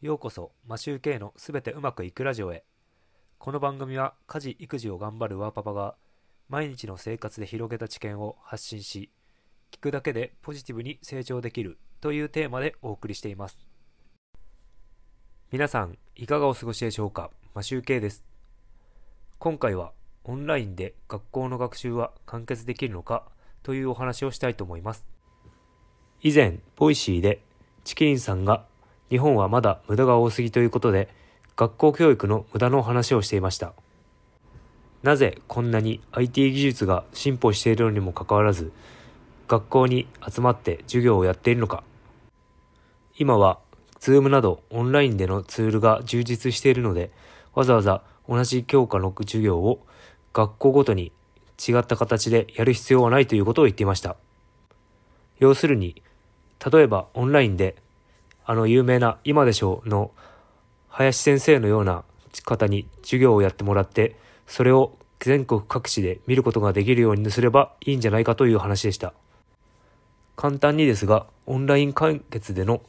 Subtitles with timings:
[0.00, 2.62] ようこそマシューケイのすべてうまくいくラジオへ。
[3.36, 5.96] この番組は家事育児を頑張るワーパパが
[6.48, 9.10] 毎日の生活で広げた知見を発信し
[9.72, 13.66] 聞くだけでポジティブに成長できるというテーマでお送りしています。
[15.50, 17.32] 皆さんいかがお過ごしでしょうか？
[17.52, 18.22] マシューケイです。
[19.40, 19.90] 今回は
[20.22, 23.24] オンラインで学校の学習は完結できるのか？
[23.64, 25.08] というお話をしたいと思います。
[26.22, 27.42] 以前 Voicy で
[27.82, 28.64] ちきりんさんが
[29.10, 31.08] 日本はまだ無駄が多すぎということで
[31.56, 33.72] 学校教育の無駄の話をしていました。
[35.02, 38.72] なぜこんなに IT 技術が進歩しているのにもかかわらず
[39.46, 41.82] 学校に集まって授業をやっているのか。
[43.16, 43.58] 今は
[44.00, 47.10] Zoom などオンラインでのツールが充実しているので
[47.54, 49.84] わざわざ同じ教科の授業を
[50.32, 51.12] 学校ごとに
[51.58, 54.16] 違った形でやる必要はないということを言っていました。
[55.38, 56.02] 要するに
[56.72, 57.76] 例えばオンラインで
[58.48, 60.10] あの有名な今でしょうの
[60.88, 62.02] 林先生のような
[62.46, 69.12] 方に授業をやってもらってそれを全国各地で見ることができるようにすればいいんじゃないかという話でした。
[70.34, 72.80] 簡単にですがオンライン完結での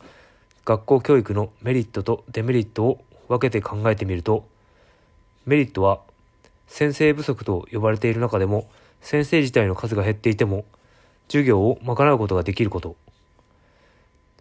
[0.63, 4.47] 学校教育のメリットとデメリットを分けて考えてみると
[5.45, 5.99] メリットは
[6.67, 8.69] 先生不足と呼ばれている中でも
[9.01, 10.63] 先生自体の数が減っていても
[11.27, 12.95] 授業を賄うことができること。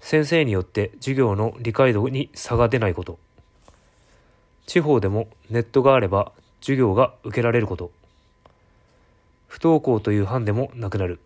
[0.00, 3.18] 先生によって授業の理解度に差が出ないこと。
[4.66, 7.90] 地方でもネットがあれば授業が受けられること。
[9.46, 11.18] 不登校というハンデもなくなる。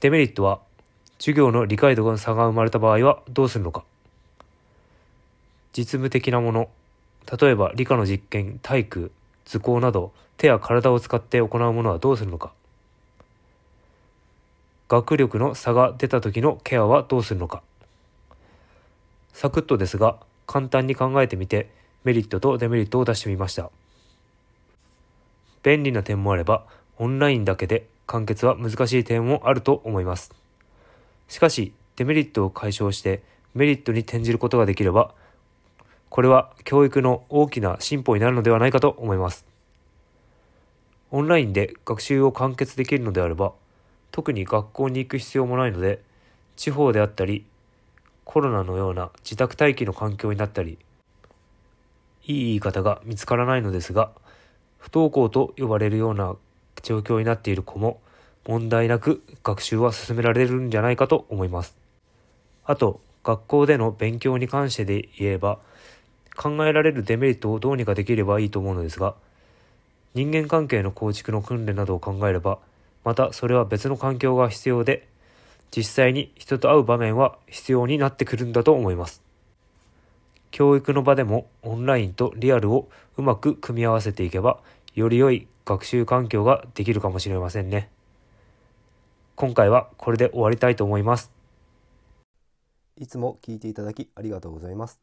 [0.00, 0.60] デメリットは
[1.18, 3.84] 授業の理解度が差が生まれた場合はどうするのか。
[5.72, 6.68] 実務的なもの
[7.40, 9.12] 例えば理科の実験体育
[9.44, 12.52] 図工など手や体を使って行うものはどうするのか。
[14.88, 17.62] 学力の差が出た時のケアはどうするのか。
[19.34, 21.70] サクッとですが簡単に考えてみて
[22.04, 23.70] メリットとデメリットを出してみました。
[25.62, 26.64] 便利な点もあれば
[26.96, 30.34] オンラインだけで完結は難しい点もあると思います。
[31.28, 33.22] しかしデメリットを解消して
[33.54, 35.14] メリットに転じることができれば
[36.08, 39.44] これは教育の大きな進歩になるのではないかと思います。
[41.10, 43.52] オンラインで学習を完結できるのであれば
[44.18, 46.02] 特に学校に行く必要もないので
[46.56, 47.44] 地方であったり
[48.24, 50.76] コロナのような自宅待機の環境になったり
[52.24, 54.10] いい言い方が見つからないのですが
[54.78, 56.34] 不登校と呼ばれるような
[56.82, 58.00] 状況になっている子も
[58.44, 61.76] 問題なく学習は進められるんじゃないかと思います。
[62.64, 65.60] あと学校での勉強に関してで言えば
[66.36, 69.14] 考えられるデメリットをどうにかできればいいと思うのですが
[70.14, 72.58] 人間関係の構築の訓練などを考えれば
[73.08, 75.08] またそれは別の環境が必要で
[75.74, 79.22] 実際に人と会う場面は必要になってくるんだと思います。
[80.50, 84.60] 教育の場でもオンラインとリアルをうまく組み合わせていけば
[84.94, 87.88] より良い学習環境ができるかもしれませんね。
[89.36, 91.32] 今回はこれで終わりたいと思います。
[92.98, 95.00] いつも聞いていただきありがとうございます。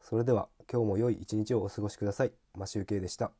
[0.00, 2.30] それでは今日も良い一日をお過ごしください。
[2.56, 3.32] マシュウケイでした。